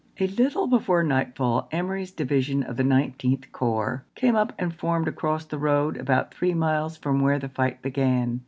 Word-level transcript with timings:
A 0.19 0.25
little 0.25 0.65
before 0.65 1.03
nightfall 1.03 1.67
Emory's 1.71 2.09
division 2.11 2.63
of 2.63 2.75
the 2.75 2.83
Nineteenth 2.83 3.51
Corps 3.51 4.03
came 4.15 4.35
up 4.35 4.51
and 4.57 4.73
formed 4.73 5.07
across 5.07 5.45
the 5.45 5.59
road 5.59 5.95
about 5.95 6.33
three 6.33 6.55
miles 6.55 6.97
from 6.97 7.19
where 7.21 7.37
the 7.37 7.49
fight 7.49 7.83
began. 7.83 8.39